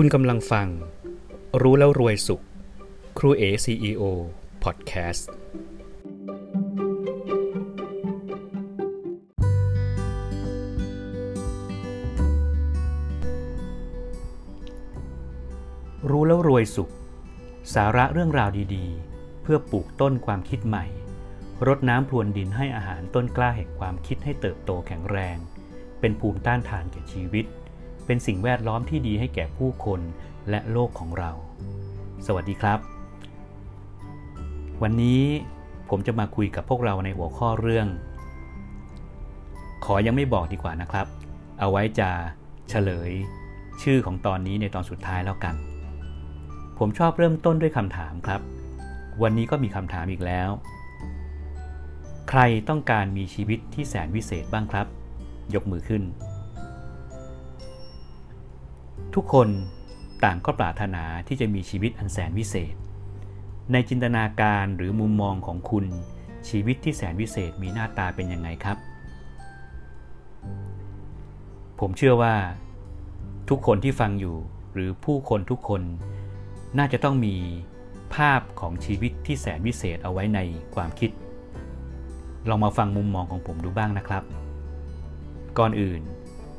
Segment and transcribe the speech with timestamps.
[0.00, 0.68] คุณกำลังฟัง
[1.62, 2.42] รู้แล้วรวยสุข
[3.18, 4.02] ครูเอ CEO
[4.64, 5.30] พอดแคสต์
[16.10, 16.92] รู้แล้วรวยสุข
[17.74, 20.86] สาระเรื่องราวดีๆ เพื่อปลูกต้นความคิดใหม่
[21.66, 25.38] รดน้ำพรวนดินให้อาหารต้นกล้าแห่งความคิดให้เติบโตแข็งแรง
[26.00, 27.46] เป็นภูมิต้านทานแก่ชีวิต
[28.06, 30.00] เป็นสิ่งแวดล้อมที่ดีให้แก่ผู้คน
[30.50, 31.30] และโลกของเรา
[32.26, 32.78] สวัสดีครับ
[34.82, 35.22] วันนี้
[35.90, 37.88] ผมจะมาคุยกับพวกเราในหัวข้อเรื่อง
[39.84, 41.06] ขอยังไม่บอกดีกว่านะครับ
[41.60, 42.10] เอาไว้จะ
[42.68, 43.10] เฉลย
[43.82, 45.54] ชื่อของตอนนี้ในตอนสุดท้ายแล้วกัน
[46.78, 48.40] ผมชอบเริ่มต้นด้วยคำถามครับ
[49.22, 50.48] วันนี้ก็มีคำถามอีกแล้ว
[52.30, 54.86] ใครต้องการมีชีวิตที่แสนวิเศษบ้างครับ
[55.54, 56.02] ยกมือขึ้น
[59.16, 59.48] ทุกคน
[60.24, 62.74] ต่างก็ปรารถนาที่จะมีชีวิตอันแสนวิเศษ
[63.72, 65.86] ในจินตนาการหรือมุมมองของคุณ
[66.48, 68.78] ชีวิตที่แสนวิเศษมีหน้าตาเป็นยังไงครับ
[71.80, 72.34] ผมเชื่อว่า
[73.48, 74.36] ทุกคนที่ฟังอยู่
[74.72, 75.82] หรือผู้คนทุกคน
[76.78, 77.34] น่าจะต้องมี
[78.14, 80.40] ภาพของชีวิตที่แสนวิเศษเอาไว้ใน
[80.74, 81.10] ความคิด
[82.48, 84.22] ลองมาฟังมุมมองของผมดูบ้างนะครับ
[85.58, 86.02] ก่อนอื่น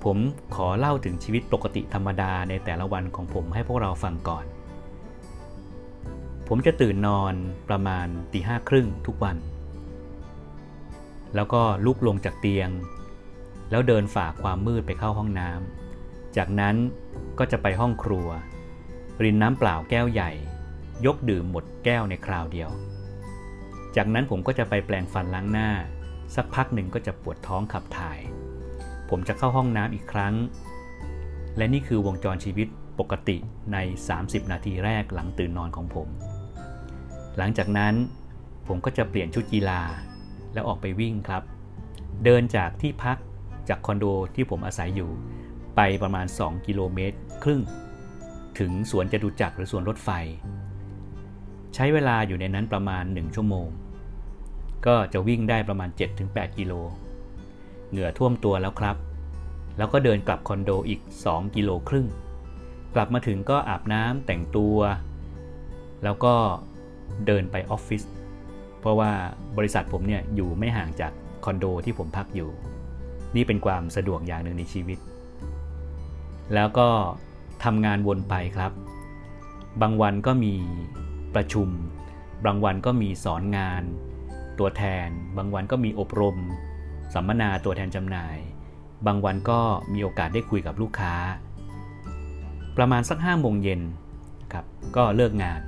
[0.04, 0.18] ผม
[0.56, 4.46] ขอเล่าถึงชีวิตปกติธรรมดาในแต่ละวันของผมให้พวกเราฟังก่อน
[6.48, 7.34] ผมจะตื่นนอน
[7.70, 9.38] ประมาณตีห้าครึ่งทุกวัน
[11.36, 12.70] แล้วก็ลุกลงจากเตียง
[13.70, 16.76] แล้วเดินฝ่าความมืดไปเข้าห้องน้ำ จากนั้น
[17.40, 18.28] ก็จะไปห้องครัว
[19.24, 20.32] รินน้ำเปล่าแก้วใหญ่
[21.06, 22.70] ยกดื่มหมดแก้วในคราวเดียว
[23.96, 25.70] จากนั้นผมก็จะไปแปลงฟันล้างหน้า
[26.36, 28.20] สักพักหนึ่งก็จะปวดท้องขับถ่าย
[29.10, 30.34] ผมจะเข้าห้องน้ำอีกครั้ง
[31.58, 32.68] และนี่คือวงจรชีวิต
[33.00, 33.38] ปกติ
[33.74, 33.78] ใน
[34.16, 36.08] 30 นาทีแรกหลังตื่นนอนของผม
[37.38, 37.94] หลังจากนั้น
[38.68, 39.82] ผมก็จะเปลี่ยนชุดกีฬา
[40.54, 41.44] แล้วออกไปวิ่งครับ
[42.24, 43.18] เดินจากที่พัก
[43.70, 44.06] จากคอนโด
[44.36, 45.10] ที่ผมอาศัยอยู่
[45.76, 47.62] ไปประมาณ 2 กิโลเมตร ครึ่ง
[48.60, 50.10] ถึงสวนจตุจักรหรือสวนรถไฟ
[51.76, 53.68] ใช้เวลาอยู่ในนั้นประมาณ 1 ชั่วโมง
[54.86, 55.90] ก็จะวิ่งได้ประมาณ
[56.24, 56.74] 7-8 กิโล
[57.90, 58.96] เหงื่อท่วมตัวแล้วครับ
[59.78, 62.08] แล้วก็เดินกลับคอนโดอีก 2 กิโลครึ่ง
[62.96, 64.78] กลับมาถึงก็อาบน้ำแต่งตัว
[66.04, 66.34] แล้วก็
[67.26, 68.04] เดินไปออฟฟิศ
[68.80, 69.12] เพราะว่า
[69.58, 71.12] บริษัทผมเนี่ยอยู่ไม่ห่างจาก
[71.46, 72.50] คอนโดที่ผมพักอยู่
[73.36, 75.00] นี่เป็นความสะดวกอย่างหนึ่งในชีวิต
[76.54, 76.90] แล้วก็
[77.64, 78.72] ทำงานวนไปครับ
[79.82, 80.56] บางวันก็มี
[81.36, 81.70] ประชุม
[82.46, 83.84] บางวันก็มีสอนงาน
[84.60, 86.38] ตัวแทน บางวันก็มีอบรม
[87.14, 88.38] สัมมนาตัวแทนจำหน่าย
[89.06, 89.60] บางวันก็
[89.94, 91.14] มีโอกาสได้คุยกับลูกค้า
[92.78, 93.82] ประมาณสักห้าโมงเย็น
[94.54, 94.66] ครับ
[94.96, 95.62] ก็เลิกงาน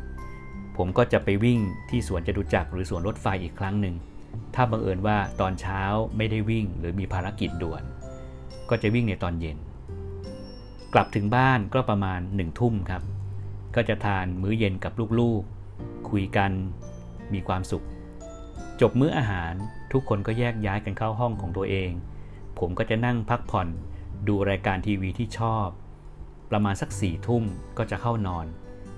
[0.78, 3.96] ผมก็จะไปวิ่งที่สวนจตุจักรหรือสวนรถไฟอีกครั้งหนึ่ง
[4.56, 5.82] ถ้าบังเอิญว่าตอนเช้า
[6.18, 7.84] ไม่ได้วิ่งหรือมีภารกิจด่วน
[8.70, 9.58] ก็จะวิ่งในตอนเย็น
[10.94, 13.04] กลับถึงบ้านก็ประมาณหนึ่งทุ่มครับ
[13.76, 16.52] ก็จะทานมื้อเย็นกับลูกๆ คุยกัน
[17.34, 17.86] มีความสุข
[18.82, 19.54] จบมื้ออาหาร
[19.92, 21.92] ทุกคนก็แยกย้ายกันเข้าห้องของตัวเอง
[22.60, 23.68] ผมก็จะนั่งพักผ่อน
[24.28, 25.68] ดูรายการทีวีที่ชอบ
[26.52, 27.44] ประมาณสักสี่ทุ่ม
[27.78, 28.46] ก็จะเข้านอน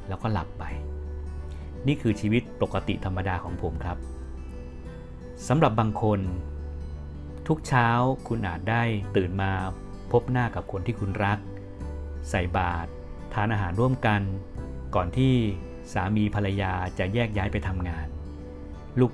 [0.08, 0.64] แล้วก็หลับไป
[1.88, 3.98] นี่คือชีวิตปกติธรรมดาของผมครับ
[5.48, 6.20] สำหรับบางคน
[7.48, 7.88] ทุกเช้า
[8.28, 8.84] คุณอาจได้
[9.16, 9.52] ตื่นมา
[10.12, 11.40] พบหน้ากับคนที่คุณรัก
[12.30, 12.90] ใส่บาตร
[13.34, 14.22] ทานอาหารร่วมกัน
[14.96, 15.34] ก่อนที่
[15.94, 18.08] สามีภรรยาจะแยกย้ายไปทำงาน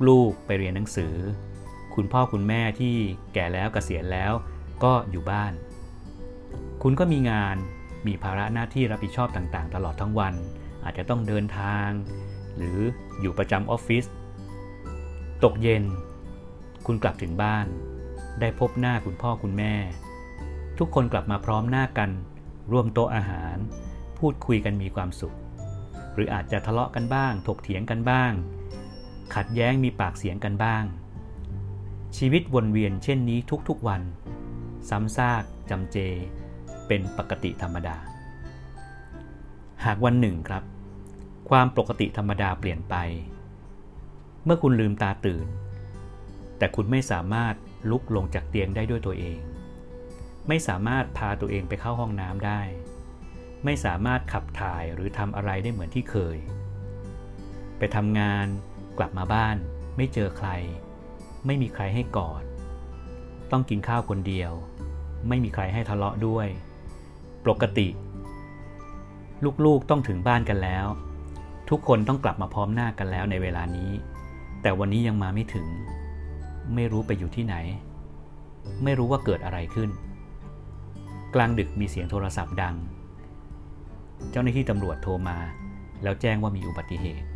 [0.08, 1.16] ลูกๆไปเรียนหนังสือ
[2.00, 2.96] คุณพ่อคุณแม่ที่
[3.34, 4.34] แก่แล้วกเกษียณแล้ว
[4.84, 5.54] ก็อยู่บ้าน
[6.84, 7.58] คุณก็มีงาน
[8.08, 10.34] มีภาระหน้าที่รับผิดชอบต่างๆ ตลอดทั้งวัน
[10.84, 11.90] อาจจะต้องเดินทาง
[12.58, 12.80] หรือ
[13.22, 14.06] อยู่ประจำออฟฟิศ
[15.44, 15.84] ตกเย็น
[16.86, 17.66] คุณกลับถึงบ้าน
[18.40, 19.76] ได้พบหน้าคุณพ่อคุณแม่
[20.78, 22.10] ทุกคนกลับมาพร้อมหน้ากัน
[22.72, 23.58] ร่วมโต๊ะอาหาร
[24.20, 25.36] พูดคุยกันมีความสุข
[26.14, 28.32] หรืออาจจะทะเลาะกันบ้าง ถกเถียงกันบ้าง
[29.36, 30.86] ขัดแย้งมีปากเสียงกันบ้าง
[32.16, 33.40] ชีวิตวนเวียนเช่นนี้
[33.70, 34.02] ทุกๆวัน
[34.90, 35.98] ซ้ำซากจำเจ
[36.88, 37.98] เป็นปกติธรรมดา
[39.86, 40.64] หากวันหนึ่งครับ
[41.50, 42.96] ความปกติธรรมดาเปลี่ยนไป
[44.46, 45.48] เมื่อคุณลืมตาตื่น
[46.58, 47.56] แต่คุณไม่สามารถ
[47.92, 49.40] ลุกลงจากเตียงได้ด้วยตัวเอง
[50.48, 52.62] ไม่สามารถพาตัวเองไปเข้าห้องน้ำได้
[53.66, 56.38] ไม่สามารถขับถ่ายหรือทำอะไรได้เหมือนที่เคย
[57.78, 58.46] ไปทำงาน
[58.98, 59.56] กลับมาบ้าน
[59.98, 60.50] ไม่เจอใคร
[61.46, 62.44] ไม่มีใครให้กอด
[63.52, 64.52] ต้องกินข้าวคนเดียว
[65.28, 66.48] ไม่มีใครให้ทะเลาะด้วย
[67.46, 67.88] ปกติ
[69.66, 70.86] ลูกๆต้องถึงบ้านกันแล้ว
[71.70, 73.92] ทุกคนต้องกลับมาพร้อมหน้ากันแล้วในเวลานี้
[74.62, 75.68] แต่วันนี้ยังมาไม่ถึง
[76.76, 77.56] ไม่รู้ไปอยู่ที่ไหน
[78.84, 79.90] ไม่รู้ว่าเกิดอะไรขึ้น
[81.36, 82.76] กลางดึกมีเสียงโทรศัพท์ดัง
[84.32, 85.38] เจ้าหน้าที่ตำรวจโทรมา
[86.04, 87.28] แล้วแจ้งว่ามีอุบัติเหตุ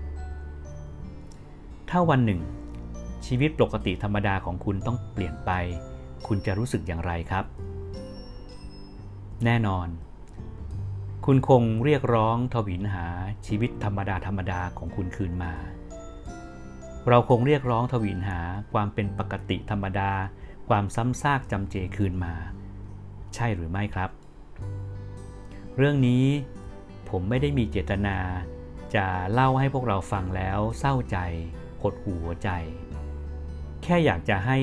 [1.89, 2.39] ถ้าวันหนึ่ง
[3.25, 5.51] ชีวิตปกติธรรมดาของคุณต้องเปลี่ยนไป
[6.27, 7.45] คุณจะรู้สึกอย่างไรครับ
[9.45, 9.87] แน่นอน
[11.25, 13.07] คุณคงเรียกร้องทวินหา
[13.47, 15.53] ชีวิตธรรมดาธรรมดาของคุณคืนมา
[17.09, 18.39] เราคงเรียกร้องทวินหา
[18.73, 20.11] ความเป็นปกติธรรมดา
[20.69, 22.33] ความซ้ำซากจำเจคืนมา
[23.35, 24.09] ใช่หรือไม่ครับ
[25.77, 26.25] เรื่องนี้
[27.09, 28.17] ผมไม่ได้มีเจตนา
[28.95, 31.17] จะเล่าให้พวกเราฟังแล้วเศร้าใจ
[31.81, 32.49] หดหูหัวใจ
[33.83, 34.57] แค่อยากจะให้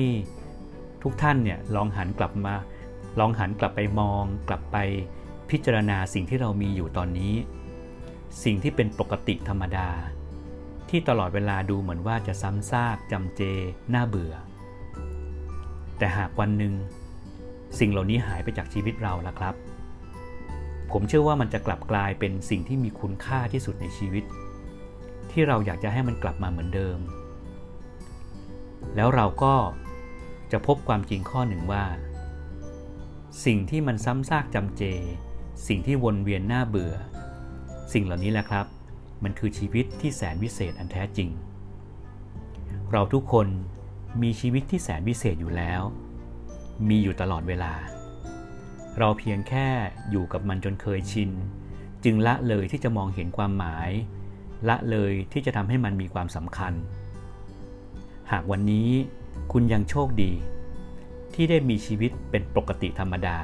[1.03, 2.53] ทุกท่านเนี่ยลองหันกลับมา
[3.19, 4.77] ลองหันกลับไปมอง กลับไป
[5.49, 7.33] พิจารณาสิ่งที่เรามีอยู่ตอนนี้
[8.43, 9.89] สิ่งที่เป็นปกติธรรมดา
[10.89, 13.41] ที่ตลอดเวลาดูเหมือนว่าจะซ้ำซากจำเจ
[13.93, 14.33] น่าเบื่อ
[15.97, 16.73] แต่หากวันหนึ่ง
[17.79, 19.55] สิ่งเหล่านี้หายไปจากชีวิตเราแล้วครับ
[20.91, 24.23] ผมเชื่อว่ามันจะกลับกลายเป็นสิ่งที่มีคุณค่าที่สุดในชีวิต
[25.31, 26.97] ที่เราอยากจะให้มันกลับมาเหมือนเดิม
[28.95, 29.55] แล้วเราก็
[30.51, 31.85] จะพบความจริงข้อหนึ่งว่า
[33.45, 34.83] สิ่งที่มันซ้ำซากจำเจ
[35.67, 36.93] สิ่งที่วนเวียนหน้าเบื่อ
[37.93, 38.65] สิ่งเหล่านี้แหละครับ
[39.23, 41.29] มันคือชีวิตที่แสนวิเศษอันแท้จริง
[42.91, 43.47] เราทุกคน
[44.21, 45.81] มีชีวิตที่แสนวิเศษอยู่แล้ว
[46.89, 47.73] มีอยู่ตลอดเวลา
[48.97, 49.67] เราเพียงแค่
[50.09, 51.31] อยู่กับมันจนเคยชิน
[52.03, 53.89] จึงละเลยที่จะมองเห็นความหมาย
[54.69, 56.73] ละเลยที่จะทำให้มันมีความสำคัญ
[58.31, 58.89] หากวันนี้
[59.51, 60.31] คุณยังโชคดี
[61.33, 63.37] ที่ได้มีชีวิตเป็นปกติธรรมดา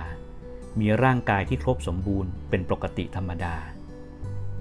[0.79, 3.55] มีร่างกายที่ครบสมบูรณ์เป็นปกติธรรมดา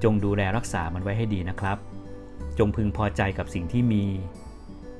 [0.03, 1.79] จงดูแลรักษามันไว้ให้ดีนะครับ
[2.59, 4.05] จงพึงพอใจกับสิ่งที่มี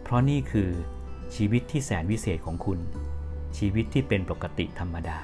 [0.03, 0.71] เพราะนี่คือ
[1.37, 2.79] ชีวิตที่แสนวิเศษของคุณ
[3.59, 5.19] ชีวิตที่เป็นปกติธรรมดา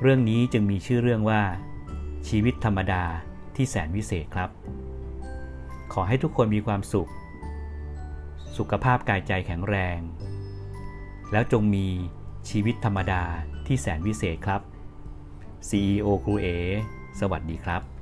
[0.00, 1.42] เรื่องนี้จึงมีชื่อเรื่องว่า
[2.28, 3.02] ชีวิตธรรมดา
[3.56, 4.50] ที่แสนวิเศษครับ
[5.92, 7.10] ขอให้ทุกคนมีความสุข
[8.58, 9.98] สุขภาพกายใจแข็งแรง
[11.32, 11.86] แล้วจงมี
[12.50, 13.24] ชีวิตธรรมดา
[13.66, 14.60] ที่แสนวิเศษครับ
[15.68, 16.46] CEO ครูเอ
[17.20, 17.93] สวัสดีครับ